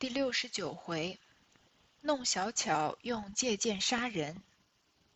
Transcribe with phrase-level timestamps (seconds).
[0.00, 1.20] 第六十九回，
[2.00, 4.42] 弄小巧用借剑杀人，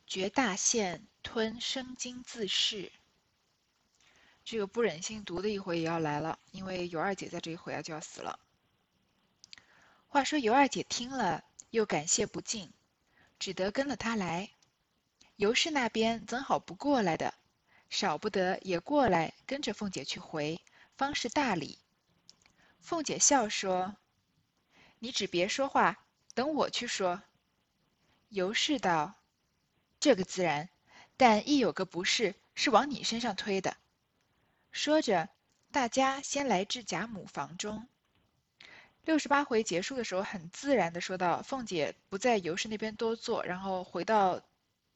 [0.07, 2.93] 绝大限吞生金自噬。
[4.45, 8.39] 这个不忍心读的一回也要来了，因为尤二姐在这一回啊就要死了。
[10.07, 12.71] 话说尤二姐听了，又感谢不尽，
[13.39, 14.51] 只得跟了他来。
[15.37, 17.32] 尤氏那边怎好不过来的，
[17.89, 20.61] 少不得也过来跟着凤姐去回，
[20.95, 21.79] 方是大礼。
[22.80, 23.96] 凤姐笑说。
[25.05, 25.99] 你只别说话，
[26.32, 27.22] 等我去说。
[28.31, 29.17] 尤氏道
[30.00, 30.71] ：“这个自然，
[31.18, 33.77] 但亦有个不是，是往你身上推的。”
[34.72, 35.28] 说着，
[35.70, 37.86] 大家先来至贾母房中。
[39.03, 44.41] 六十八回结束的时候，很自然的说到，凤姐不在尤氏那边多坐，然后回到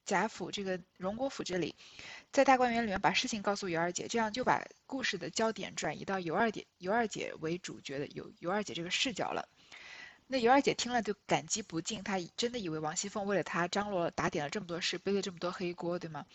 [0.06, 1.77] 贾府这个荣国府这里，
[2.33, 9.47] 在大观园里面把事情告诉尤二姐，这样就把故事的焦点转移到尤二姐尤二姐为主角的尤尤二姐这个视角了。
[10.31, 16.27] 那尤二姐听了就感激不尽，她真的以为王熙凤为了她张罗打点了这么多事，背了这么多黑锅，对吗？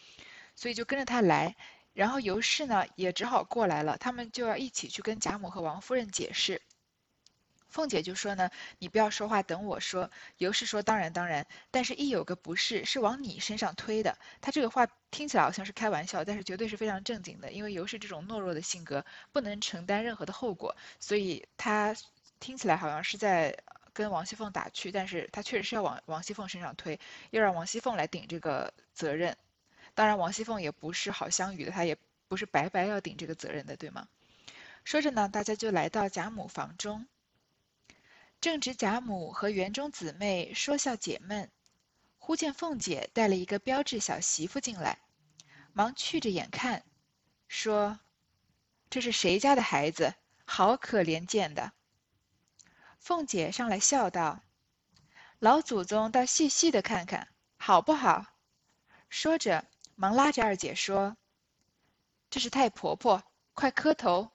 [0.56, 1.56] 所以就跟着她来，
[1.94, 6.60] 然后尤氏呢也只好过来了，他们就要一起去跟贾母和王夫人解释。
[7.70, 21.96] 凤姐就说呢：“你不要说话，等我说。”尤氏说：“当然当然，但是一有个不是，是往你身上推的。”她这个话听起来好像是开玩笑，但是绝对是非常正经的，因为尤氏这种懦弱的性格不能承担任何的后果，所以她
[22.40, 23.56] 听起来好像是在。
[23.94, 27.00] 跟王熙凤打趣，但是他确实是要往王熙凤身上推，
[27.30, 29.38] 要让王熙凤来顶这个责任。
[29.94, 31.96] 当然，王熙凤也不是好相与的，她也
[32.28, 34.08] 不是白白要顶这个责任的，对吗？
[34.84, 37.06] 说着呢，大家就来到贾母房中，
[38.42, 41.52] 正值贾母和园中姊妹说笑解闷，
[42.18, 44.98] 忽见凤姐带了一个标致小媳妇进来，
[45.74, 46.84] 忙觑着眼看，
[47.48, 48.00] 说
[48.90, 50.16] ：“这是谁家的孩子？
[50.46, 51.72] 好可怜见的。”
[53.04, 54.44] 凤姐上来笑道
[55.38, 58.28] ：“老祖宗倒细细的看看，好不好？”
[59.12, 61.18] 说着，忙拉着二姐说
[62.32, 63.22] ：“这是太婆婆，
[63.54, 64.32] 快磕头。”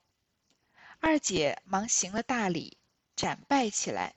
[1.00, 2.76] 二姐忙行了大礼，
[3.16, 4.16] 展拜起来，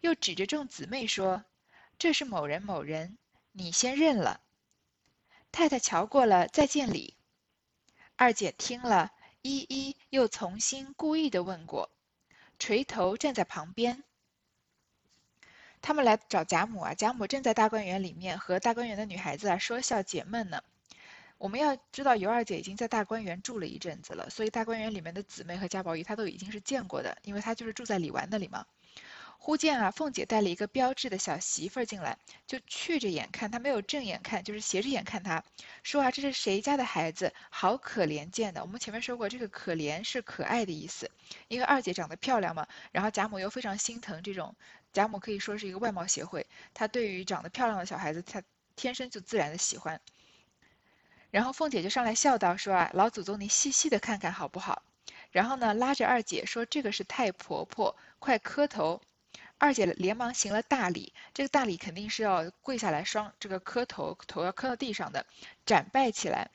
[0.00, 1.42] 又指着众姊妹说
[1.98, 3.16] ：“这是某人某人，
[3.52, 4.42] 你先认了。”
[5.50, 7.16] 太太瞧过了，再见礼。
[8.16, 11.90] 二姐听了，一一又重新故意的问过。
[12.62, 14.04] 垂头站在旁边，
[15.80, 16.94] 他们来找贾母啊。
[16.94, 20.62] 贾母正在大观园里面和大观园的女孩子啊说笑解闷呢。
[21.38, 28.64] 我们要知道，尤二姐已经在大观园住了一阵子了，所以大观园里面的姊妹和贾宝玉她都已经是见过的，因为她就是住在李纨那里嘛。
[29.44, 32.16] 忽见啊，凤姐带了一个标致的小媳妇儿进来，
[32.46, 35.42] 就觑着眼看，她没有正眼看，就是斜着眼看她，
[35.82, 37.34] 说啊，这是谁家的孩子？
[37.50, 38.62] 好可怜见的。
[38.62, 41.10] 我们前面说过，这个可怜是可爱的意思，
[41.48, 44.54] 因为二姐长得漂亮嘛，然后贾母又非常心疼这种，
[44.92, 48.44] 贾母可以说是一个外貌协会，她对于长得漂亮的小孩子，她
[48.76, 50.00] 天生就自然的喜欢。
[51.32, 54.84] 然后凤姐就上来笑道，说啊，老祖宗你细细的看看好不好？
[55.32, 59.02] 然后呢，拉着二姐说，这个是太婆婆，快磕头。
[59.62, 65.24] 二姐连忙行了大礼，这个大礼肯定是要跪下来，双这个磕头，头要磕到地上的，
[65.64, 66.50] 展拜起来，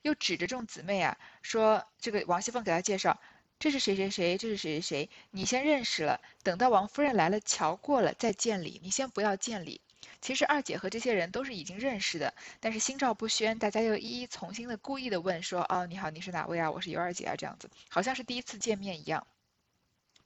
[0.00, 3.20] 又指着众姊妹啊，说这个王熙凤给她介绍，
[3.58, 9.82] 这是谁谁谁，这是谁谁谁，你先认识了，等到王夫人来了，瞧过了再见礼，你先不要见礼。
[10.22, 16.70] 其实二姐和这些人都是已经认识的，但是心照不宣，大家又一一重新的故意的问说，哦，你好，你是哪位啊？
[16.70, 19.26] 我是尤二姐啊，这样子，好像是第一次见面一样。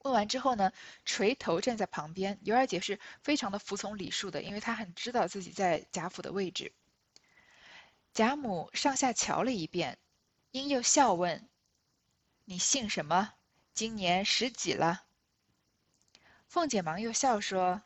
[0.03, 0.73] 问完之后呢，
[1.05, 2.39] 垂头站在旁边。
[2.43, 6.73] 尤二姐是非常的服从礼数的，因为她很知道自己在贾府的位置。
[8.13, 9.99] 贾母上下瞧了一遍，
[10.51, 11.49] 因又笑问
[12.45, 13.35] ：“你姓什么？
[13.75, 15.05] 今年十几了？”
[16.49, 17.83] 凤姐忙又笑说：“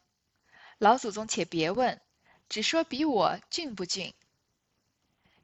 [0.79, 2.01] 老祖宗且别问，
[2.49, 4.15] 只说比我俊不俊。”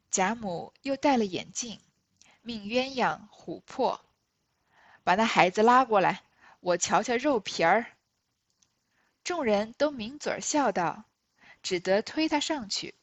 [0.09, 1.79] 贾母又戴了眼镜，
[2.41, 4.03] 命鸳鸯、琥珀
[5.03, 6.23] 把那孩子拉过来。
[6.61, 7.97] 我瞧瞧肉皮儿，
[9.23, 11.05] 众人都抿嘴笑道，
[11.63, 12.93] 只得推他上去。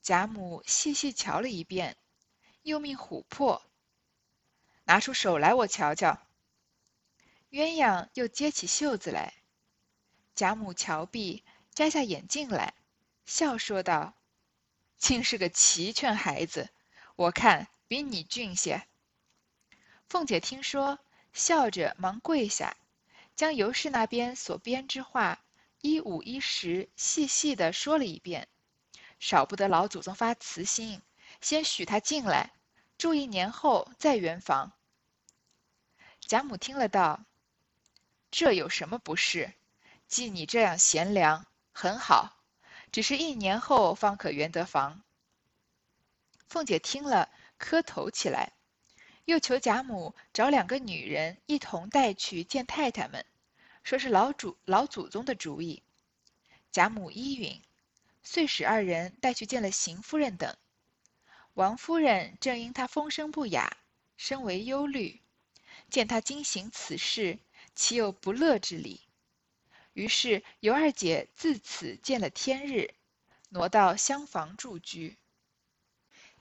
[0.00, 1.96] 贾母细细瞧了一遍，
[2.62, 3.60] 又命琥珀
[4.84, 6.20] 拿出手来，我瞧瞧。
[7.50, 9.34] 鸳鸯又接起袖子来，
[10.36, 11.42] 贾母瞧毕，
[11.74, 12.74] 摘下眼镜来，
[13.26, 14.14] 笑说道
[14.96, 16.70] ：“竟是个奇劝孩子，
[17.16, 18.86] 我看比你俊些。”
[20.06, 21.00] 凤姐听说。
[21.34, 22.76] 笑着忙跪下，
[23.36, 25.40] 将尤氏那边所编之话
[25.80, 28.48] 一五一十细细的说了一遍，
[29.18, 31.02] 少不得老祖宗发慈心，
[31.40, 32.52] 先许他进来
[32.96, 34.72] 住一年后再圆房。
[36.20, 37.24] 贾母听了道
[38.30, 39.52] ：“这有什么不是？
[40.06, 42.36] 既你这样贤良，很好，
[42.92, 45.02] 只是一年后方可圆得房。
[46.46, 47.28] 凤姐听了，
[47.58, 48.52] 磕头起来，
[49.24, 53.24] 又求贾母找两个女人一同带去见太太们，
[53.82, 55.82] 说是老主老祖宗的主意。
[56.70, 57.62] 贾母依允，
[58.22, 60.54] 遂使二人带去见了邢夫人等。
[61.54, 63.78] 王夫人正因她风声不雅，
[64.16, 65.22] 深为忧虑，
[65.88, 67.38] 见她惊行此事，
[67.74, 69.00] 岂有不乐之理？
[69.94, 72.92] 于是尤二姐自此见了天日，
[73.48, 75.16] 挪到厢房住居。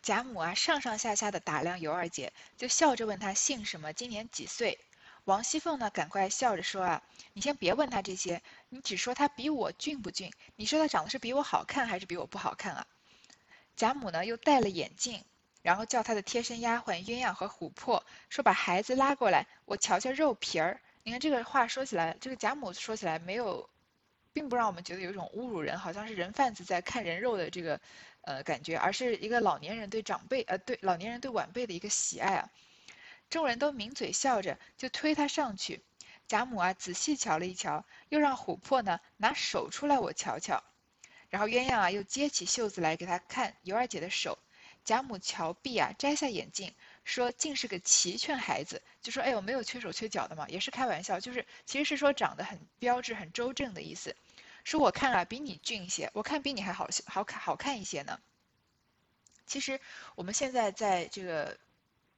[0.04, 4.78] 贾母啊，上上下下的打量尤二姐，就笑着问她姓什么，今年几岁。
[5.24, 7.02] 王熙凤呢，赶快笑着说啊，
[7.32, 10.30] 你先别问她这些，你只说她比我俊不俊？
[10.58, 12.86] 你说她长得是比我好看还是比我不好看啊？
[13.78, 15.24] 贾母呢又戴了眼镜，
[15.62, 23.70] 然后叫她的贴身丫鬟鸳鸯和琥珀说：“把孩子拉过来，我瞧瞧肉皮儿。”你看这个话说起来，这个贾母说起来没有，
[24.34, 27.80] 并不让我们觉得有一种侮辱人，好像是人贩子在看人肉的这个
[28.24, 32.50] 呃感觉，而是一个老年人对长辈呃对老年人对晚辈的一个喜爱啊。
[33.30, 35.82] 众人都抿嘴笑着，就推他上去。
[36.28, 40.64] 贾母啊仔细瞧了一瞧，又让琥珀呢拿手出来我瞧瞧。
[41.30, 44.38] 然后鸳鸯啊，又揭起袖子来给他看尤二姐的手。
[44.86, 46.74] 贾母瞧毕啊，摘下眼镜，
[47.06, 54.14] 说：“竟是个齐全孩子。”就说：“哎，呦没有缺手缺脚的嘛，也是开玩笑，就是其实是说长得很标致、很周正的意思。
[54.64, 58.20] 说我看啊，比你俊一些，我看比你还好好看好看一些呢。
[59.46, 59.80] 其实
[60.16, 61.58] 我们现在在这个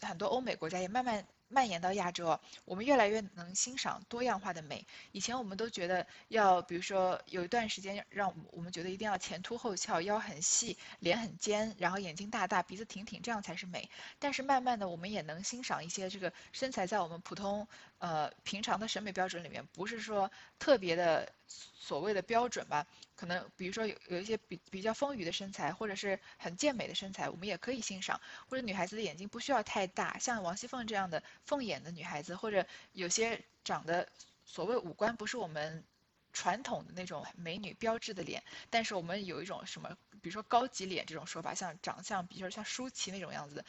[0.01, 4.85] 很多欧美国家也慢慢。”蔓延到亚洲，我们越来越能欣赏多样化的美。
[5.11, 13.87] 以前我们都觉得要，比如说有一段时间让我们觉得一定要前凸后翘，腰很细，脸很尖，然后眼睛大大，鼻子挺挺，这样才是美。
[14.17, 17.65] 但是慢慢的，我们也能欣赏一些这个身材在我们普通
[17.99, 22.87] 呃平常的审美标准里面，不是说特别的所谓的标准吧。
[23.15, 28.19] 可能比如说有有一些比比较丰腴的身材，或者是很健美的身材，我们也可以欣赏。
[28.49, 34.09] 或者女孩子的眼睛不需要太大，像王熙凤这样的凤眼的女孩子，或者有些长得
[34.45, 35.85] 所谓五官不是我们
[36.33, 43.63] 传统的那种美女标志的脸，但是我们有一种什么，比如说高级脸这种说法，像长相，比如说像舒淇那种样子，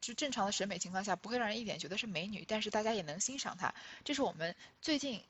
[0.00, 3.74] 就正常的审美情况下不会让人一点觉得是美女，但是大家也能欣赏她。
[4.02, 5.22] 这是我们最近。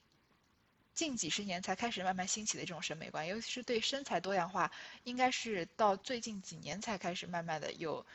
[0.96, 4.72] 近几十年才开始慢慢兴起的这种审美观，尤其是对身材多样化，
[5.04, 8.06] 应该是到最近几年才开始慢慢的有，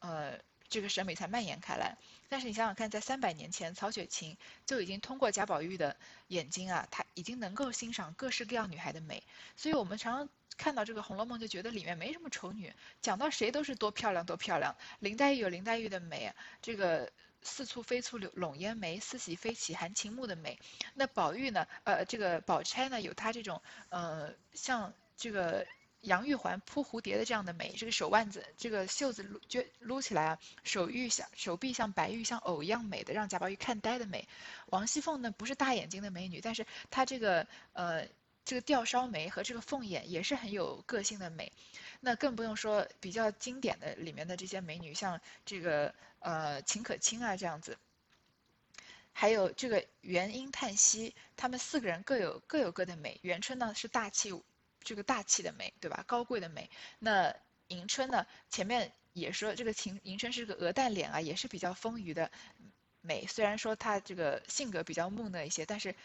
[0.00, 0.38] 呃，
[0.68, 1.96] 这个审美才蔓延开来。
[2.28, 4.36] 但是你想想看，在三百年前，曹雪芹
[4.66, 5.96] 就已经通过贾宝玉的
[6.28, 9.22] 眼睛啊，他已经能够欣赏各式各样女孩的美。
[9.56, 10.28] 所以我们常常
[10.58, 14.76] 看到这个《红楼梦》，就觉得里面没什么丑女，讲到谁都是多漂亮多漂亮。
[14.98, 17.10] 林黛玉有林黛玉的美，这个。
[17.46, 20.58] 似蹙非蹙柳笼烟眉，似喜非喜含情目的美。
[20.92, 21.66] 那宝玉呢？
[21.84, 25.66] 呃，这个宝钗呢，有她这种呃，像这个
[26.02, 27.72] 杨玉环扑蝴蝶的这样的美。
[27.76, 34.28] 这个手腕子，这个袖子撸撅撸起来啊，手玉像手臂像白玉像藕一样美的，让贾宝玉看呆的美。
[34.66, 38.08] 王熙凤呢，不是大眼睛的美女，但是她这个呃，
[38.46, 41.52] 这个吊梢眉和这个凤眼也是很有个性的美。
[42.00, 47.76] 那更不用说比较经典的里面的这些美女，像这个呃秦可卿啊这样子，
[49.12, 53.18] 还有这个元英、叹息，他们四个人各有各有各的美。
[53.22, 54.32] 元春呢是大气，
[54.84, 56.04] 这个大气的美，对吧？
[56.06, 56.70] 高贵的美。
[57.00, 57.34] 那
[57.68, 62.30] 迎春呢，前面也说这个秦迎春是个鹅蛋脸啊，也是比较丰腴的
[63.00, 63.26] 美。
[63.26, 65.96] 虽然说她这个性格比较木讷一些，但是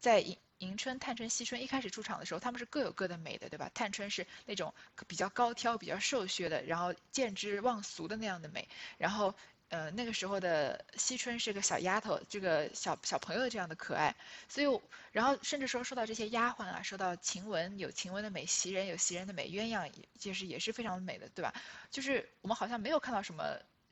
[0.00, 0.36] 在迎。
[0.64, 3.70] 迎春、探春、惜春一开始出场的时候，他们是各有各的美的，对吧？
[3.74, 4.72] 探春是那种
[5.06, 8.68] 比较高挑、比较瘦削的，然后见之忘俗的那样的美。
[8.98, 9.34] 然后，
[9.68, 14.14] 呃，那个时候的惜春是个小丫头，这个小小朋友这样的可爱。
[14.48, 14.80] 所以，
[15.12, 21.54] 然后甚至说说到这些丫鬟啊，说到晴雯有晴雯的美，袭人有袭人的美，鸳鸯也就是也是非常美的，对吧？
[21.90, 23.44] 就是我们好像没有看到什么。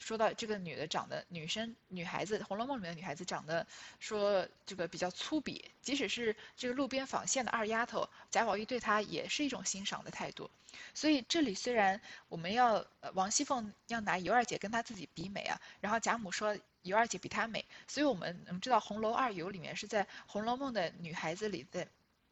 [0.02, 3.64] 说到这个女的长得女生女孩子，《红楼梦》里面的女孩子长得
[4.00, 10.50] 说这个比较粗鄙，即使是这个路边纺线的二丫头，贾宝玉对她也是一种欣赏的态度。
[10.92, 21.86] 所以这里虽然我们要王熙凤要拿尤二姐跟她自己比美啊，然后贾母说尤二姐比她美，所以我们能知道红楼二尤里面是在《红楼梦》的女孩子里的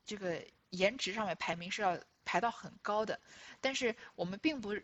[0.04, 3.20] 这个颜值上面排名是要排到很高的，
[3.60, 4.74] 但是我们并不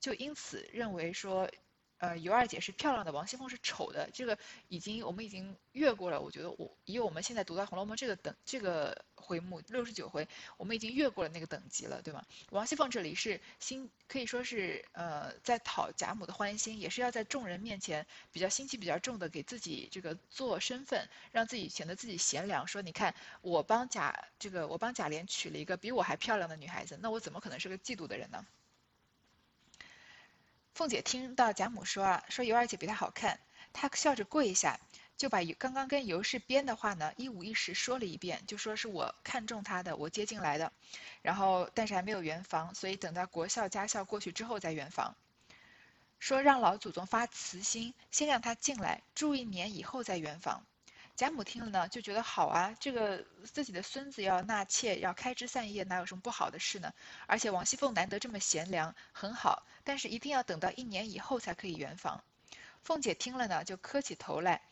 [0.00, 1.50] 就因此认为说。
[1.98, 4.36] 呃，尤二姐是漂亮的，王熙凤是丑的，这个
[4.68, 6.20] 已经我们已经越过了。
[6.20, 12.22] 我觉得我以我们现在读到《红楼梦》这个等这个回目六十九回，我们已经越过了那个等级了，对吗？
[12.50, 22.66] 王熙凤这里是心可以说是呃在讨贾母的欢心，也是要在众人面前比较心机比较重的给自己这个做身份，让自己显得自己贤良。
[22.66, 28.44] 说你看我帮贾这个我帮贾琏娶了一个比我还漂亮的女孩子，那我怎么可能是个嫉妒的人呢？
[30.74, 33.38] 凤姐听到贾母说啊，说尤二姐比她好看，
[33.72, 34.80] 她笑着跪下，
[35.16, 40.72] 就把刚刚跟尤氏编的话呢一五一十说了一遍，就说是我看中她的，我接进来的，
[41.22, 45.14] 然后但是还没有圆房，所以等到国孝家孝过去之后再圆房。
[46.18, 50.66] 说让老祖宗发慈心，先让他进来住一年以后再圆房。
[51.14, 56.92] 贾母听了呢，就觉得好啊，这个自己的孙子要纳妾，要开枝散叶，哪有什么不好的事呢？
[57.28, 62.24] 而且王熙凤难得这么贤良，很好，但是一定要等到一年以后才可以圆房。
[62.82, 64.62] 凤姐听了呢，就磕起头来，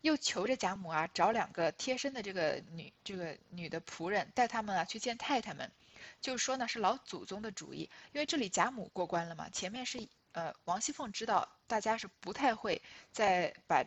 [0.00, 5.72] 又求着贾母啊，找两个贴身的这个女这个女的仆人，带他们啊去见太太们，
[6.20, 12.80] 就说呢是老祖宗的主意，因为这里贾母过关了嘛，前面是呃王熙凤知道大家是不太会
[13.12, 13.84] 再把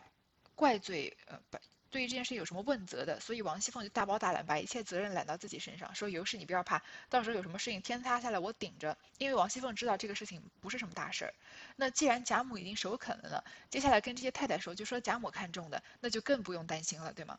[0.54, 1.58] 怪罪呃把。
[1.94, 8.98] 对于这件事有什么问责的，所以王熙凤就大包大揽，把一切责任揽到自己身上，说尤氏你不要怕，到时候有什么事情天塌下来我顶着。
[9.18, 11.34] 因为王熙凤知道这个事情不是什么大事儿。
[11.76, 17.38] 那既然贾母已经首肯了呢，接下来跟这些太太说，就说贾母看中的，那就更不用担心了，对吗？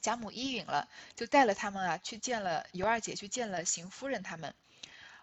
[0.00, 4.54] 贾母依允了，就带了他们啊去见了尤二姐，去见了邢夫人他们。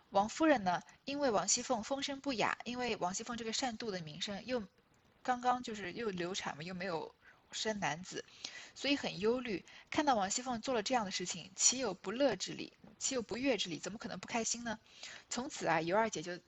[0.09, 4.61] 王夫人呢，因为王熙凤风声不雅，因为王熙凤这个善妒的名声又
[5.21, 7.15] 刚刚就是又流产嘛，又没有。
[7.53, 8.25] 生男子，
[8.75, 9.63] 所以很忧虑。
[9.89, 12.73] 看到王熙凤做了这样的事情，岂有不乐之理？
[12.99, 13.79] 岂有不悦之理？
[13.79, 14.79] 怎么可能不开心呢？
[15.29, 16.39] 从此啊，尤二姐就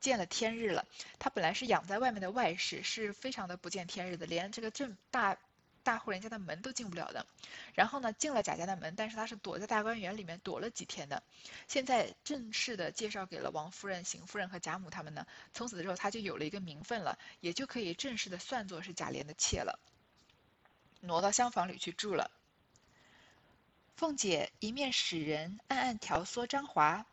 [0.00, 0.86] 见了天日了。
[1.18, 5.36] 她本来是养在外面的外室，是非常的不见天日的，连这个正大
[5.82, 7.26] 大户人家的门都进不了的。
[7.74, 11.22] 然后呢，进了贾家的门，但是她是躲在大观园里面躲了几天的。
[11.66, 15.26] 现在正式的介绍给了王夫人、邢夫人和贾母他们呢。
[15.52, 19.80] 从此之后，她就有了一个名分了，也就可以正式的算作是贾琏的妾了。
[21.00, 22.30] 挪到厢房里去住了。
[23.96, 27.06] 凤姐一面使人暗暗调唆张华，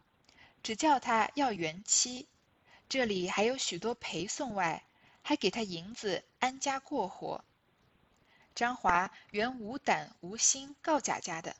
[0.61, 2.27] 只叫他要原妻，
[2.87, 4.83] 这里还有许多陪送外，
[5.23, 7.43] 还给他银子安家过活。
[8.53, 11.55] 张华原无胆无心告贾家的，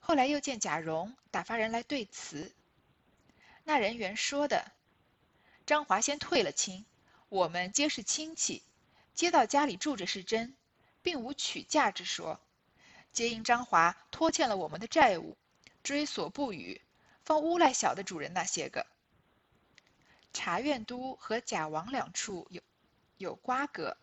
[0.00, 2.54] 后来又见贾蓉打发人来对词，
[3.64, 4.70] 那人原说的：
[5.64, 6.84] 张华先退了亲，
[7.28, 8.62] 我们皆是亲戚，
[9.14, 10.54] 接到家里住着是真。
[11.02, 12.40] 并无娶嫁之说，
[13.12, 15.36] 皆因张华拖欠了我们的债务，
[15.82, 16.80] 追索不语，
[17.24, 18.86] 方诬赖小的主人那些个。
[20.32, 22.62] 茶院都和贾王两处有
[23.18, 23.96] 有瓜葛，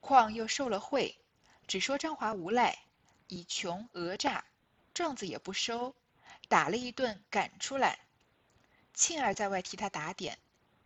[0.00, 1.18] 况又受了贿，
[1.66, 2.78] 只说张华无赖，
[3.26, 4.44] 以穷讹诈，
[4.92, 5.94] 状子也不收，
[6.48, 8.00] 打了一顿赶出来。
[8.92, 10.38] 庆儿在外替他打点，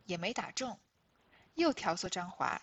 [0.05, 0.79] 也没打中，
[1.55, 2.63] 又调唆张华。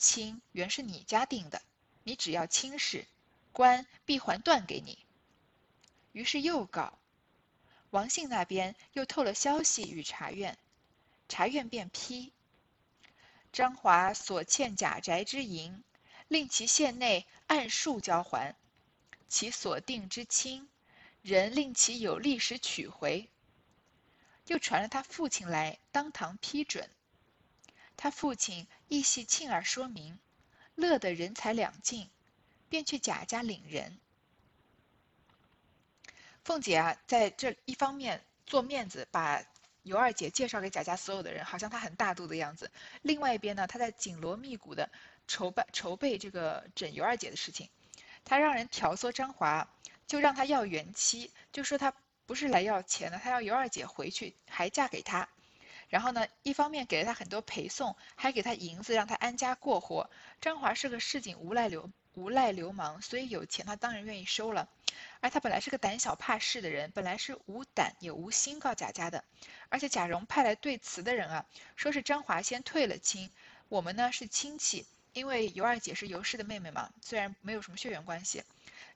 [0.00, 1.60] 亲原是你家定的，
[2.02, 3.06] 你只要亲事，
[3.52, 4.98] 官必还断给你。
[6.12, 6.98] 于是又告，
[7.90, 10.58] 王姓那边又透了消息与茶院，
[11.28, 12.32] 茶院便批。
[13.52, 15.84] 张华所欠贾宅之银，
[16.28, 18.54] 令其县内按数交还；
[19.28, 20.68] 其所定之亲，
[21.20, 23.28] 人令其有历时取回。
[24.46, 26.88] 又传了他父亲来当堂批准。
[28.02, 30.18] 他父亲亦系庆儿说明，
[30.74, 32.08] 乐得人财两尽，
[32.70, 33.98] 便去贾家领人。
[36.42, 39.44] 凤姐啊，在这一方面做面子，把
[39.82, 42.68] 尤二姐介绍给贾家所有的人，好像她很大度的样子；
[43.02, 44.90] 另外一边呢，她在紧锣密鼓的
[45.28, 47.68] 筹办筹备这个整尤二姐的事情。
[48.24, 49.68] 她让人调唆张华，
[50.06, 51.92] 就让他要原妻，就说他
[52.24, 55.28] 不是来要钱的，他要尤二姐回去，还嫁给他。
[55.90, 60.08] 然后呢，一方面给了他很多陪送，还给他银子让他安家过活。
[60.40, 64.68] 张华是个市井无赖流无赖流氓，所以有钱他当然愿意收了。
[65.20, 69.24] 而他本来是个胆小怕事的人，本来是无胆也无心告贾家的。
[69.68, 73.30] 而且贾蓉派来对词的人啊，说是张华先退了亲，
[73.68, 78.44] 我们呢是亲戚，因为尤二姐是尤氏的妹妹嘛，虽然没有什么血缘关系。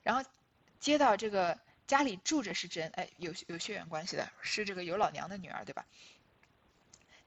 [0.03, 0.29] 然后
[0.79, 5.85] 接到这个家里住着是真，哎，有有血缘关系的，是这个尤老娘的女儿，对吧？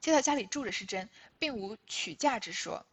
[0.01, 2.87] 接到家里住着是真，并无娶嫁之说。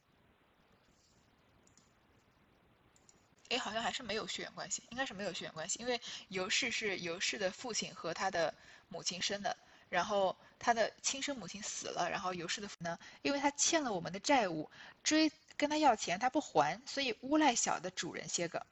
[3.49, 8.55] 哎，好像还是没有血缘关系，应该是没有血缘关系，因为尤氏是尤氏的父亲和他的
[8.89, 9.55] 母亲生的，
[9.87, 14.71] 然后他的亲生母亲死了，然后尤氏的呢，因为他欠了我们的债务，
[15.03, 18.65] 追跟他要钱，他不还，所以诬赖小的主人些个。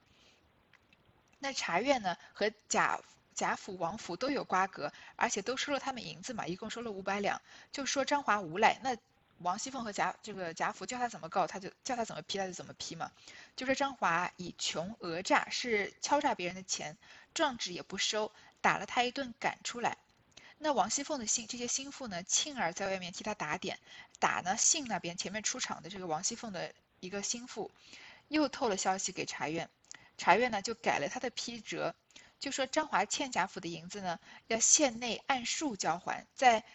[1.37, 2.99] 那查院呢和贾
[3.33, 8.79] 贾府、王府都有瓜葛，而且都收了他们银子嘛，一共收了五百两，就说张华无赖。
[8.81, 8.95] 那
[9.39, 13.11] 王熙凤和贾这个贾府叫他怎么告，他就叫他怎么批，他就怎么批嘛。
[13.55, 16.97] 就说张华以穷讹诈，是敲诈别人的钱，
[17.33, 19.97] 状纸也不收，打了他一顿赶出来。
[20.59, 23.79] 那王熙凤的心这些心腹呢，庆儿在外面替他打点，
[24.19, 27.69] 打呢信那边前面出场的这个王熙凤的一个心腹，
[28.29, 29.69] 又透了消息给查院，
[30.17, 31.93] 查院呢就改了他的批折，
[32.43, 36.65] 就说张华欠贾府的银子呢，要限内按数交还，在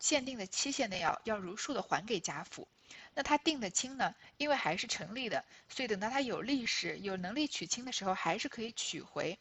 [0.00, 2.66] 限定的期限内要要如数的还给贾府。
[3.14, 9.38] 那他定的清呢，因为还是成立的，所以等到他有历史、有能力娶亲的时候，还是可以取回。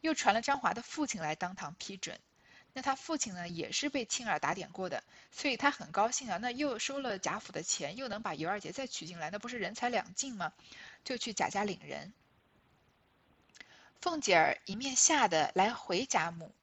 [0.00, 2.20] 又传了张华的父亲来当堂批准。
[2.72, 6.36] 那他父亲呢，也是被庆儿打点过的，所以他很高兴啊。
[6.36, 10.52] 那又收了贾府的钱，又能把尤二姐再娶进来，那不是人财两尽吗？
[11.02, 12.12] 就去贾家领人。
[14.00, 16.54] 凤姐儿一面吓得来回贾母，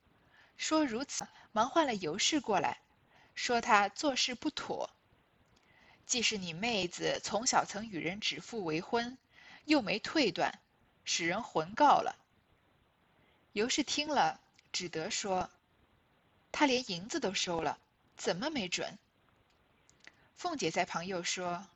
[0.56, 2.80] 说如此，忙唤了尤氏过来，
[3.36, 4.90] 说他做事不妥。
[6.06, 9.18] 既是你妹子从小曾与人指腹为婚，
[9.66, 10.60] 又没退断，
[11.04, 12.16] 使人魂告了。
[13.52, 14.40] 尤氏听了，
[14.72, 15.50] 只得说。
[16.54, 17.78] 他连银子都收了，
[18.16, 18.98] 怎么没准？
[20.38, 21.68] 凤姐在旁又说：“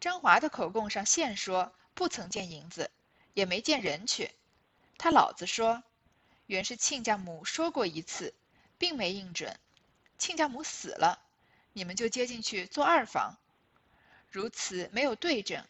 [0.00, 2.90] 张华的口供上现说不曾见银子，
[3.34, 4.30] 也没见人去。
[4.98, 5.82] 他老子说，
[6.46, 8.34] 原是亲家母说过一次，
[8.78, 9.58] 并没应准。
[10.18, 11.20] 亲家母死了，
[11.72, 13.36] 你们就接进去做二房。
[14.30, 15.64] 如此没有对证，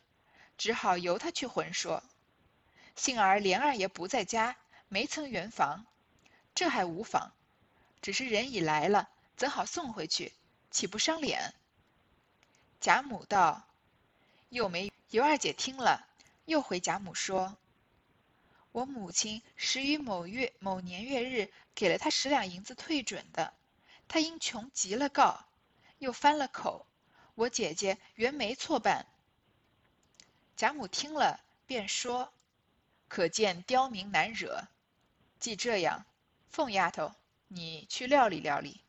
[0.56, 2.02] 只好由他去混说。
[2.94, 4.56] 幸而莲二爷不在家，
[4.88, 5.86] 没曾圆房，
[6.54, 7.32] 这还无妨。”
[8.00, 10.32] 只是人已来了，怎好送回去？
[10.70, 11.54] 岂不伤脸？
[12.80, 13.66] 贾母道
[14.50, 16.06] ：“又没尤二姐听了，
[16.44, 17.56] 又回贾母说：
[18.76, 23.54] 我母亲时于某月某年月日给了他十两银子退准的，
[24.06, 25.46] 他因穷急了告，
[25.96, 26.86] 又翻了口。
[27.36, 29.06] 我姐姐原没错办。
[30.56, 32.30] 贾母听了，便说：
[33.08, 34.68] 可见刁民难惹。
[35.40, 36.04] 既这样，
[36.50, 37.14] 凤丫头。”
[37.48, 38.82] 你去料理料理。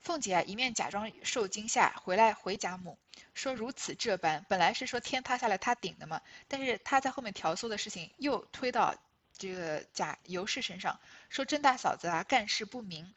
[0.00, 2.98] 凤姐一面假装受惊吓，回来回贾母
[3.34, 8.94] 说：“如此这般，本来是说天塌下来他顶的嘛，但是他在后面调唆的事情又推到
[9.36, 13.12] 这个贾尤氏身上，说甄大嫂子啊干事不明，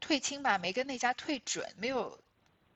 [0.00, 2.18] 退亲吧没跟那家退准，没有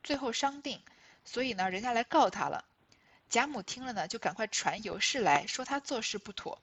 [0.03, 0.83] 最后商定，
[1.25, 2.65] 所以呢人家来告他了。
[3.31, 6.61] 贾母听了呢，就赶快传尤氏来说他做事不妥。”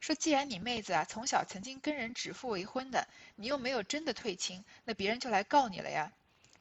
[0.00, 6.10] 说，既然你妹子啊从小曾经跟人指腹为婚的，你又没有真的退亲，那别人就来告你了呀。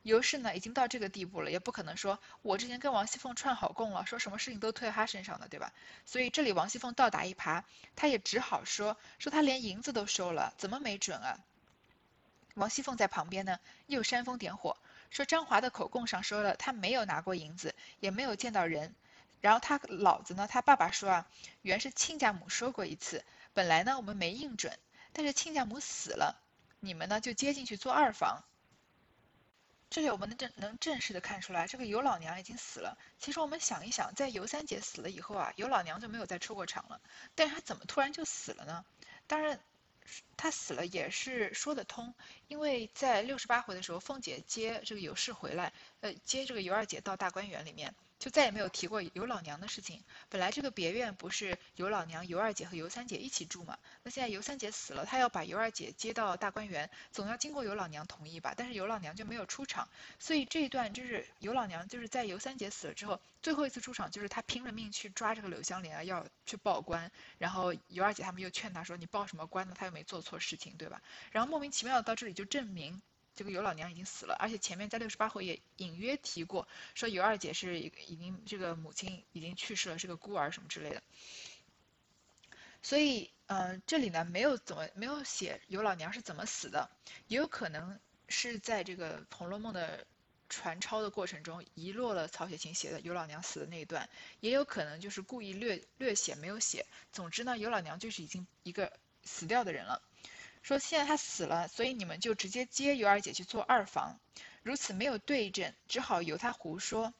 [0.03, 5.73] 尤氏呢已经到这个地步了，也不可能说我之前跟王熙凤串好供了，说什么事情都推她身上的，对吧？
[6.05, 7.63] 所以这里王熙凤倒打一耙，
[7.95, 11.39] 她也只好说说她连银子都收了，怎么没准啊？
[12.55, 14.77] 王熙凤在旁边呢又煽风点火，
[15.09, 18.95] 说张华的口供上说了他没有拿过银子，也没有见到人。
[19.41, 20.47] 然后他老子呢？
[20.49, 21.27] 他爸爸说啊，
[21.61, 24.77] 原是亲家母说过一次，本来呢我们没应准，
[25.13, 26.41] 但是亲家母死了，
[26.81, 28.43] 你们呢就接进去做二房。
[29.89, 32.97] 这里我们能正能正式的看出来，这个尤老娘已经死了。
[33.17, 37.01] 其实我们想一想，在尤三姐死了以后啊，尤老娘就没有再出过场了。
[37.33, 38.85] 但是她怎么突然就死了呢？
[39.25, 39.59] 当然，
[40.37, 42.13] 她死了也是说得通，
[42.47, 47.95] 因为在六十八回的时候，凤姐接这个尤氏回来，呃，接这个尤二姐到大观园里面。
[48.19, 50.03] 就再也没有提过尤老娘的事情。
[50.29, 53.79] 本来这个别院不是尤老娘、尤二姐和尤三姐一起住嘛？
[54.03, 58.53] 那现在尤三姐死了，她要把尤二姐接到大观园，总要经过尤老娘同意吧？
[58.55, 59.87] 但是尤老娘就没有出场，
[60.19, 67.09] 所以这一段就是尤老娘就是在尤三姐死了之后最后一次出场，就是她拼了命去抓这个柳香莲啊，要去报官。
[67.37, 69.73] 然后尤二姐他们又劝她说：“你报什么官呢？
[69.77, 71.01] 她又没做错事情，对吧？”
[71.31, 73.01] 然后莫名其妙的到这里就证明。
[73.39, 81.01] 这个尤老娘已经死了，而且前面在六十八回也隐约提过，说尤二姐是已经这个母亲已经去世了，是个孤儿什么之类的。
[82.81, 86.89] 所以，嗯，这里呢没有怎么没有写尤老娘是怎么死的，
[87.29, 87.97] 也有可能
[88.27, 90.05] 是在这个《红楼梦》的
[90.49, 94.09] 传抄的过程中遗落了曹雪芹写的尤老娘死的那一段，
[94.41, 96.85] 也有可能就是故意略略写没有写。
[97.13, 98.91] 总之呢，尤老娘就是已经一个
[99.23, 100.01] 死掉的人了。
[100.61, 104.19] 说现在他死了，所以你们就直接接尤二姐去做二房，
[104.63, 107.13] 如此没有对证，只好由他胡说。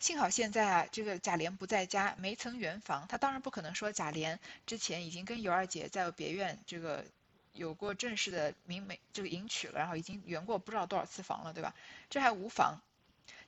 [0.00, 7.04] 幸好现在啊，这个贾琏不在家，没曾圆房，他当然不可能说贾琏之前已经跟尤二姐在别院这个
[7.52, 11.74] 有过正式的明媒这个迎娶了，然后已经圆过不知道多少次房了，对吧？
[12.10, 12.80] 这还无妨。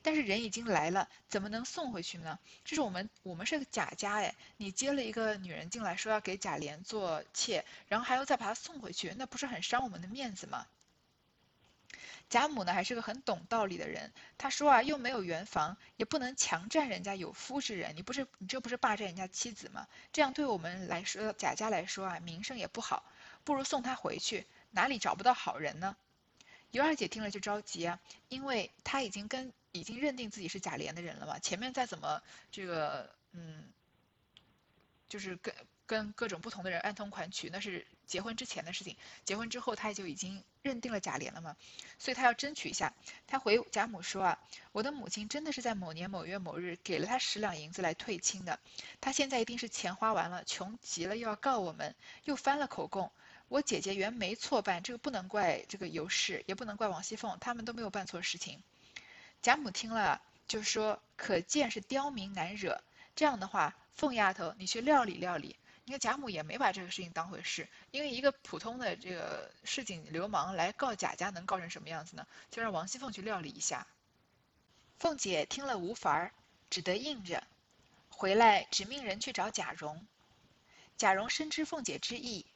[0.03, 2.39] 但是人已经来了，怎么能送回去呢？
[2.65, 10.67] 这是我们我们是个贾家哎，你接了一个女人进来，说要给贾琏做妾，然后还要再把她送回去，那不是很伤我们的面子吗？
[12.29, 19.87] 贾母呢还是个很懂道理的人，她说啊，又没有圆房，也不能强占人家有夫之人，你不是你这不是霸占人家妻子吗？
[20.13, 23.05] 这样对我们来说，贾家来说啊，名声也不好，
[23.43, 25.97] 不如送她回去，哪里找不到好人呢？
[26.71, 33.65] 尤二姐听了就着急啊，因为她已经跟已经认定自己是贾琏的人了嘛，前面再怎么这个嗯，
[35.09, 35.55] 就是跟
[35.87, 41.57] 跟各种不同的人暗通款曲，那是结婚之前的事情，结婚之后她就已经认定了贾琏了嘛，
[41.99, 42.95] 所以他要争取一下。
[43.27, 44.39] 他回贾母说啊，
[44.71, 48.61] 我的母亲真的是在某年某月某日给了他十两银子来退亲的，
[49.01, 53.11] 他现在一定是钱花完了，穷极了又要告我们，又翻了口供。
[53.49, 58.63] 我姐姐原没错办，这个不能怪这个尤氏，也不能怪王熙凤，他们都没有办错事情。
[59.43, 62.83] 贾母听了就说：“可见是刁民难惹。
[63.17, 72.27] 这样的话，凤丫头，你去料理料理。”你看贾母也没把这个事情当回事，因为一个普通的这个市井流氓来告贾家，能告成什么样子呢？
[72.51, 73.87] 就让王熙凤去料理一下。
[74.99, 76.33] 凤姐听了无法儿，
[76.69, 77.43] 只得应着，
[78.09, 80.07] 回来只命人去找贾蓉。
[80.97, 82.47] 贾蓉深知凤姐之意。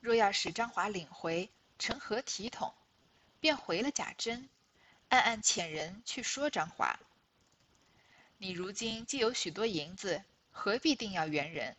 [0.00, 2.74] 若要使张华领回，成何体统？
[3.40, 4.48] 便回了贾珍，
[5.14, 6.98] 暗暗遣人去说张华
[8.36, 11.76] ：“你如今既有许多银子，何必定要原人？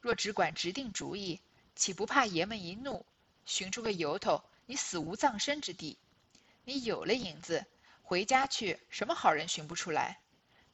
[0.00, 1.40] 若只管直定主意，
[1.74, 3.04] 岂不怕爷们一怒，
[3.44, 5.98] 寻出个由头，你死无葬身之地？
[6.62, 7.66] 你有了银子，
[8.02, 10.20] 回家去，什么好人寻不出来？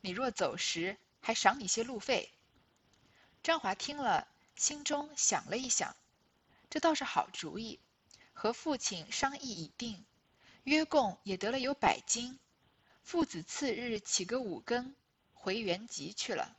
[0.02, 2.30] 你若走时，还赏你些路费。”
[3.42, 5.96] 张华听了，心中想了一想。
[6.68, 7.80] 这倒是好主意，
[8.34, 10.04] 和父亲商议已定，
[10.64, 12.38] 约供也得了有百金，
[13.02, 14.94] 父子次日起个五更，
[15.32, 16.56] 回原籍去了。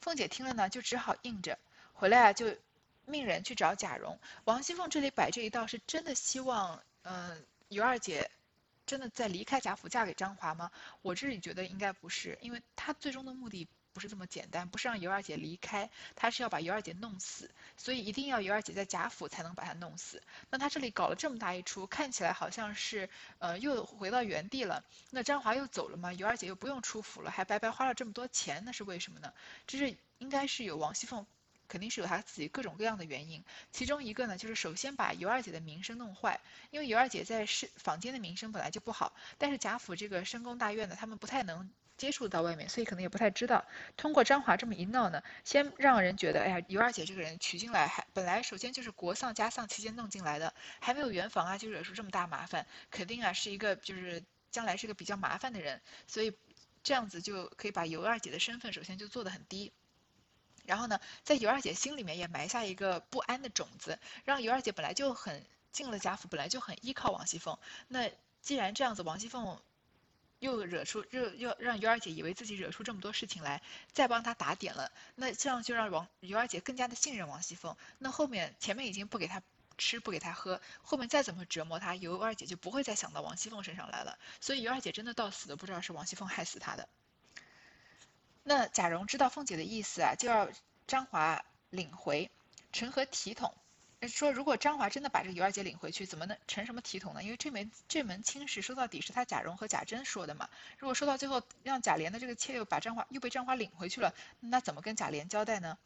[0.00, 1.58] 凤姐听了呢，就只好应着，
[1.92, 2.56] 回来啊就
[3.04, 4.18] 命人去找贾蓉。
[4.44, 8.30] 王熙凤这里摆这一道，是真的希望，嗯，尤二姐
[8.86, 10.70] 真的在离开贾府嫁给张华吗？
[11.02, 13.66] 我这里觉得应该不是，因为她最终的目的。
[13.94, 20.20] 不是这么简单，不是让尤二姐离开，他是要把尤二姐弄死，所以一定要尤二姐在贾府才能把她弄死。
[20.50, 24.84] 那他这里搞了这么大一出，看起来好像是呃又回到原地了。
[25.10, 26.12] 那张华又走了吗？
[26.12, 29.32] 尤二姐又不用出府了，还白白花了这么多钱，那是为什么呢？
[29.68, 31.24] 这是应该是有王熙凤，
[31.68, 33.44] 肯定是有她自己各种各样的原因。
[33.70, 36.40] 其中一个呢，就是首先把尤二姐的名声弄坏，
[36.72, 41.70] 因为尤二姐在是坊间的名声本来就不好，但是贾府这个深宫大院呢，他们不太能。
[41.96, 43.64] 接触到外面，所以可能也不太知道。
[43.96, 56.36] 通过张华这么一闹呢，先让人觉得，哎呀，尤二姐这个人娶进来，还本来首先就是国丧家丧期间弄进来的，还没有圆房啊，就惹出这么大麻烦，肯定啊是一个就是将来是个比较麻烦的人，所以
[56.82, 59.72] 这样子就可以把尤二姐的身份首先就做得很低。
[60.66, 67.56] 然后呢，在尤二姐心里面也埋下一个不安的种子，让尤二姐本来就很进了贾府，本来就很依靠王熙凤。
[67.86, 68.10] 那
[68.42, 69.60] 既然这样子，王熙凤。
[70.44, 77.74] 又惹出，又又让尤二姐以为自己惹出这么多事情来，再帮她打点了，那这样就让王尤二姐更加的信任王熙凤。
[77.98, 79.42] 那后面前面已经不给她
[79.78, 84.18] 吃，不给她喝，后面再怎么折磨她，尤二姐就不会再想到王熙凤身上来了。
[84.38, 86.86] 所以尤二姐真的到死都不知道是王熙凤害死她的。
[88.42, 90.50] 那贾蓉知道凤姐的意思啊，就要
[90.86, 92.30] 张华领回，
[92.70, 93.54] 成何体统？
[94.08, 97.22] 说，如果张华真的把这个尤二姐领回去，怎么能成什么体统呢？
[97.22, 100.48] 因为这门这门亲事说到底是他贾蓉和贾珍说的嘛。
[100.78, 105.78] 如果说到最后让贾琏的这个妾又把张华又被张华领回去了，那怎么跟贾琏交代呢？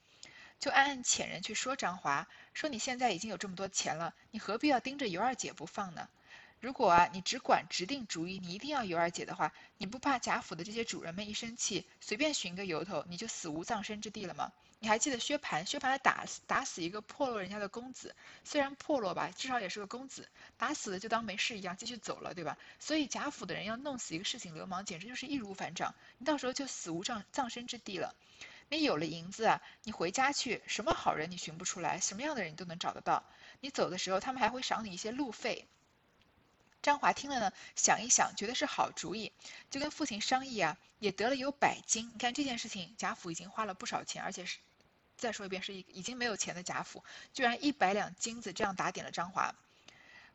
[0.59, 6.09] 就暗暗遣人去说张华，说你现在已经有这么多钱了，你何必要盯着尤二姐不放呢？
[6.61, 14.53] 如果啊你只管指定主意，你一定要尤二姐的话，你不怕贾府的这些主人们一生气，随便寻个由头，你就死无葬身之地了吗？
[14.81, 15.64] 你还记得薛蟠？
[15.64, 22.57] 薛蟠来打死打死一个破落人家的公子，虽然破落吧，至少也是个公子，打死了就当没事一样继续走了，对吧？
[22.79, 28.14] 所以贾府的人要弄死一个市井流氓，简直就是易如反掌，你到时候就死无葬葬身之地了。
[28.68, 33.25] 你有了银子啊，你回家去，什么好人你寻不出来，什么样的人你都能找得到。
[33.61, 35.66] 你走的时候，他们还会赏你一些路费。
[36.83, 39.33] 张华听了呢，想一想，觉得是好主意，
[39.71, 42.11] 就跟父亲商议啊，也得了有百金。
[42.14, 44.59] 你看这件事情，贾府已经花了不少钱，而且是。
[45.17, 47.03] 再说一遍，是已已经没有钱的贾府，
[47.35, 49.53] 居然一百两金子这样打点了张华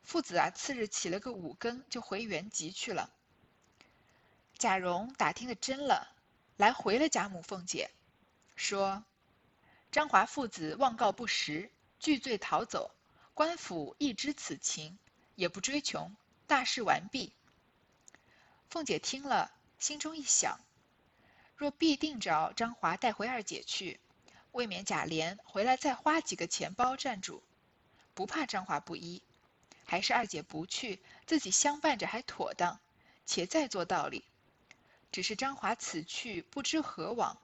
[0.02, 0.50] 父子啊。
[0.50, 3.10] 次日起了个五更，就回原籍去了。
[4.58, 6.14] 贾蓉打听的真了，
[6.58, 7.90] 来回了贾母、凤姐，
[8.56, 9.02] 说
[9.90, 12.90] 张华父子妄告不实，拒罪逃走，
[13.32, 14.98] 官府亦知此情，
[15.34, 16.14] 也不追穷，
[16.46, 17.32] 大事完毕。
[18.68, 20.60] 凤姐听了，心中一想，
[21.56, 23.98] 若必定着张华带回二姐去，
[24.52, 27.42] 未免贾琏回来再花几个钱包站住，
[28.12, 29.22] 不怕张华不依。
[29.86, 32.80] 还是二姐不去，自己相伴着还妥当，
[33.26, 34.24] 且再做道理。
[35.12, 37.38] 只是张华此去不知何往，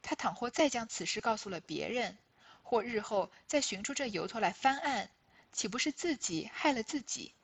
[0.00, 2.16] 他倘或再将此事告诉了别人，
[2.62, 5.10] 或日后再寻出这由头来翻案，
[5.52, 7.34] 岂不是自己害了自己？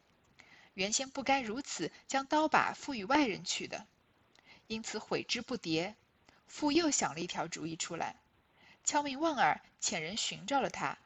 [0.76, 3.86] 原先不该如此将刀把付与外人去的，
[4.66, 5.94] 因此悔之不迭。
[6.46, 8.16] 复又想了一条主意出来，
[8.84, 10.98] 敲命旺儿遣人寻找了他，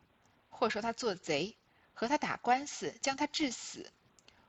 [0.49, 1.57] 或说他做贼。
[1.93, 3.85] 和他打官司，将他致死；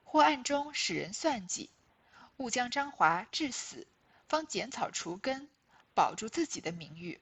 [0.05, 1.69] 或暗中使人算计，
[2.37, 3.85] 误将张华致死，
[4.29, 5.49] 方剪草除根，
[5.93, 7.19] 保住自己的名誉。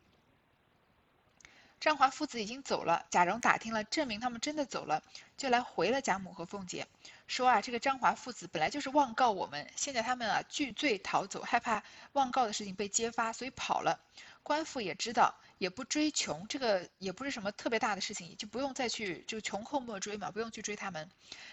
[1.80, 5.04] 张华父子已经走了，贾蓉打听了，证明他们真的走了，
[5.38, 6.88] 就来回了贾母和凤姐，
[7.28, 14.00] 说啊，这个张华父子本来就是妄告我们，现在他们啊拒罪逃走，害怕妄告的事情被揭发，所以跑了。
[14.44, 15.36] 官府也知道。
[15.60, 21.10] 也不追穷，这个也不是什么特别大的事情，就不用再去就穷寇莫追嘛，不用去追他们。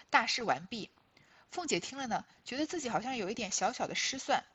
[0.09, 0.89] 大事完毕，
[1.51, 4.45] 凤姐听了呢，觉得自己好像有一点小小的失算。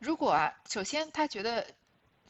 [0.00, 1.68] 如果啊，首先她觉得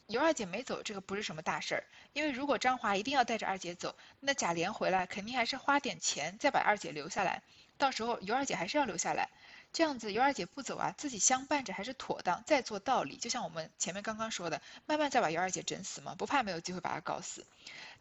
[0.05, 1.83] 尤二姐没走，这个不是什么大事儿，
[2.17, 7.43] 因为如果张华一定要带着二姐走，那贾琏回来肯定还是花点钱再把二姐留下来，
[7.77, 9.29] 到时候尤二姐还是要留下来。
[9.71, 12.43] 这样子，尤二姐不走啊，自己相伴着还是妥当。
[12.47, 17.45] 再做道理，就像我们前面刚刚说的，慢慢再把尤二姐整死嘛，不怕没有机会把她搞死。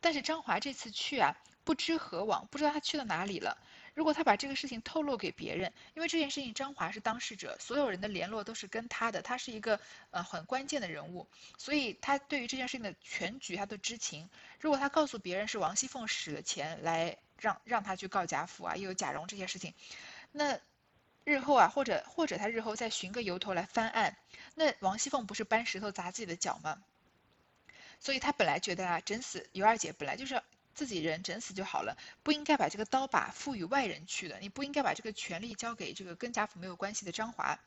[0.00, 3.58] 但是张华这次去啊，不知何往，不知道他去了哪里了。
[3.96, 9.80] 如果他把这个事情透露给别人，因为这件事情张华是当事者，所有人的联络都是跟他的，他是一个
[10.10, 14.28] 呃很关键的人物，所以他对于这件事情的全局他都知情。
[14.60, 19.72] 如果他告诉别人是王熙凤使了钱来让让他去告贾府啊，又有贾蓉这些事情，
[20.30, 20.60] 那。
[21.28, 24.16] 日后啊，或者或者他日后再寻个由头来翻案，
[24.54, 26.80] 那王熙凤不是搬石头砸自己的脚吗？
[27.98, 30.40] 所以他本来觉得啊，整死尤二姐本来就是
[30.76, 37.58] 自己人，整死就好了，不应该把这个刀把赋予外人去的，你不应该把这个权利交给这个跟贾府没有关系的张华，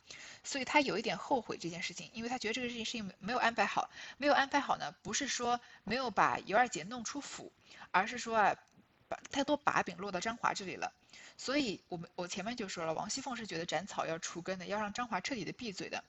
[0.43, 7.52] 所以他有一点后悔这件事情，因为他觉得这个事情事情没有安排好，没有安排好呢，不是说没有把尤二姐弄出府，
[7.91, 8.56] 而是说啊，
[9.08, 10.93] 把太多把柄落到张华这里了。
[11.36, 16.04] 所以，我们我前面就说了，王熙凤是觉得斩草要除根的，要让张华彻底的闭嘴的，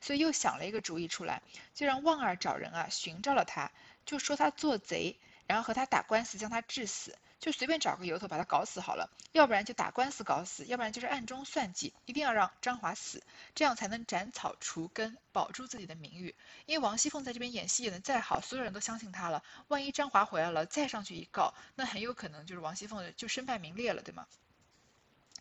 [0.00, 1.42] 所以又想了一个主意出来，
[1.74, 3.72] 就让旺儿找人啊寻找了他，
[4.06, 13.22] 就说他做贼，然后和他打官司将他致死，就随便找个由头把他搞死好了，要不然就打官司搞死，要不然就是暗中算计，一定要让张华死，
[13.54, 16.34] 这样才能斩草除根，保住自己的名誉。
[16.64, 24.26] 因为王熙凤在这边演戏演的再好，所有人都相信她了，万一张华回来了再上去一告，那很有可能就是王熙凤就身败名裂了，对吗？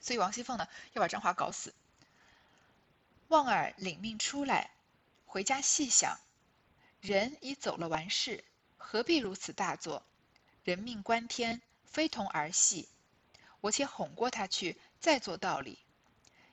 [0.02, 1.74] 所以王熙凤呢要把张华搞死。
[3.30, 4.70] 旺儿领命出来，
[5.26, 6.20] 回家细想，
[7.02, 8.44] 人已走了完事，
[8.88, 10.06] 何必如此大作？
[10.64, 12.88] 人命关天，非同儿戏。
[13.60, 15.80] 我且哄过他去，再做道理。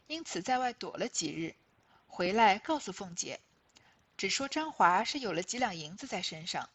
[0.07, 1.55] 因此在外躲了几日，
[2.07, 3.39] 回来告诉凤姐，
[4.17, 6.71] 只说张华是有了几两银子在身上，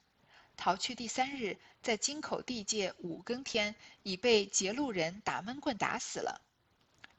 [0.56, 6.40] 逃去第三日，在京口地界五更天，已被劫路人打闷棍打死了。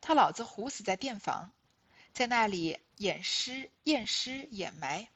[0.00, 1.50] 他老子糊死在店房，
[2.12, 5.08] 在那里掩尸、验尸、掩埋。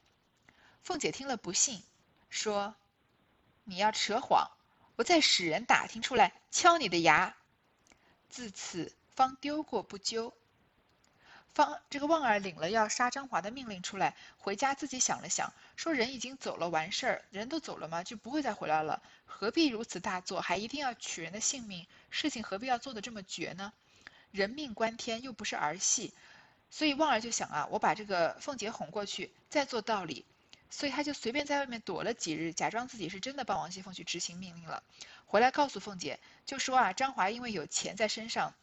[0.83, 1.85] 凤姐听了不信，
[2.29, 2.75] 说
[3.65, 4.51] ：“你要扯谎，
[4.97, 7.35] 我再使人打听出来，敲你的牙。”
[8.29, 10.35] 自此方丢过不究。
[11.55, 21.87] 方这个旺儿领了要杀张华的命令出来，回家自己想了想，说：“人已经走了，完事儿，人都走了嘛，就不会再回来了，何必如此大做，还一定要取人的性命？
[22.09, 23.71] 事情何必要做的这么绝呢？”
[24.33, 26.15] 人命关天，又不是儿戏，
[26.71, 30.25] 所以旺儿就想啊，我把这个凤姐哄过去，再做道理，
[30.75, 34.83] 所以他就随便在外面躲了几日，假装自己是真的帮王熙凤去执行命令了，
[35.27, 38.55] 回来告诉凤姐，就说啊，张华因为有钱在身上，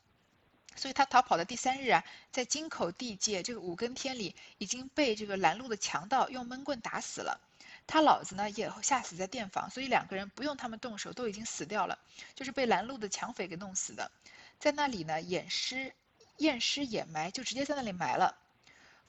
[0.75, 7.39] 所以他逃跑的第三日啊，在京口地界这个五更天里，已经被这个拦路的强盗用闷棍打死了，
[7.85, 11.99] 他老子呢也吓死在店房，所以两个人不用他们动手，都已经死掉了，
[12.33, 14.11] 就是被拦路的抢匪给弄死的。
[14.59, 15.93] 在那里呢，掩尸、
[16.37, 18.35] 验尸、掩埋，就直接在那里埋了。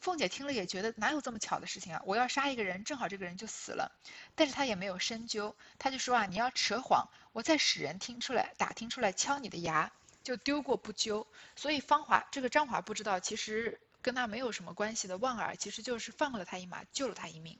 [0.01, 2.03] 凤姐听了也觉得哪有这么巧的事情啊！
[2.07, 3.93] 我要杀一个人，正好这个人就死了。
[4.35, 9.93] 但是她也没有深究，她就说啊，你要扯谎，我再使人听出来、打听出来，敲你的牙，
[10.25, 11.27] 就丢过不究。
[11.55, 17.59] 所以芳华这个张华不知道，其实跟他没有什么关系的旺儿，其实就是放了他一马，救了他一命。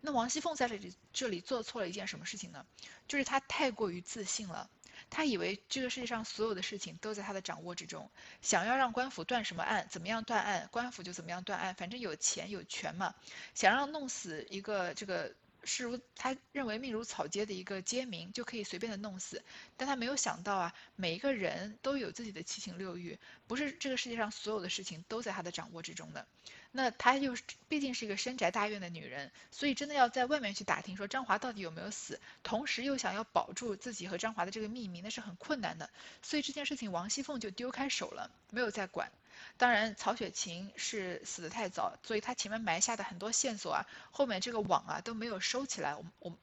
[0.00, 2.66] 那王熙凤在这里这里做错了一件什么事情呢？
[3.06, 4.68] 就是她太过于自信了。
[5.10, 13.14] 他以为这个世界上所有的事情都在他的掌握之中，想要让官府断什么案，怎么样断案，官府就怎么样断案，反正有钱有权嘛。
[13.54, 15.34] 想让弄死一个这个。
[15.64, 19.42] 视如他认为命如草芥的一个街民就可以随便的弄死，
[19.76, 26.26] 但他没有想到啊，每一个人都有自己的七情六欲，不是这个世界上所有的事情都在他的掌握之中的。
[26.72, 27.36] 那她又
[27.68, 35.90] 毕竟是一个深宅大院的女人，所以真的要在外面去打听说张华到底有没有死，同时又想要保住自己和张华的这个秘密，那是很困难的。
[36.22, 39.10] 所以这件事情王熙凤就丢开手了，没有再管。
[39.56, 45.94] 当然，曹雪芹是死得太早，所以他前面埋下的很多线索啊，后面这个网啊都没有收起来。
[45.94, 46.36] 我我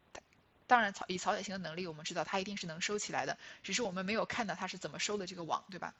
[0.67, 5.93] 当然曹以曹雪芹的能力，我们知道他一定是能收起来的，只是我们没有看到他是怎么收的这个网，对吧？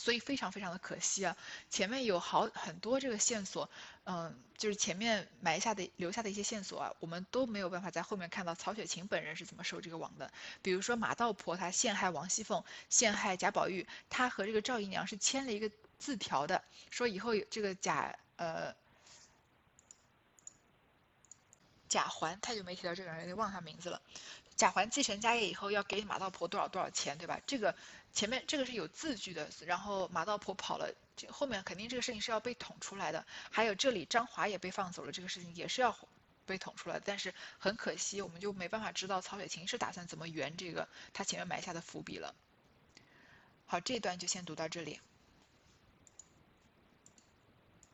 [0.00, 1.36] 所以非常非常的可惜啊，
[1.70, 3.68] 前面有好很多这个线索，
[4.04, 10.32] 嗯，就是前面埋下的留下的一些线索啊，我们都没有办法在后面看到曹雪芹本人是怎么收这个网的。
[10.62, 15.68] 比如说马道婆她陷害王熙凤，陷害贾宝玉，她和这个赵姨娘是签了一个
[15.98, 18.74] 字条的，说以后有这个贾呃
[21.88, 24.00] 贾环，太久没提到这个人，有点忘他名字了。
[24.56, 27.40] 贾环继承家业以后要给马道婆多少多少钱，对吧？
[27.46, 27.74] 这个。
[28.10, 33.24] 前面这个是有字据的，然后马道婆跑了，这后面肯定这个事情是要被捅出来的。
[33.50, 35.96] 还有这里张华也被放走了，这个事情也是要
[36.46, 37.00] 被捅出来。
[37.04, 42.34] 但是很可惜，我们就没办法知道曹雪芹是打算怎么圆这个他前面埋下的伏笔了。
[43.66, 44.98] 好，这段就先读到这里。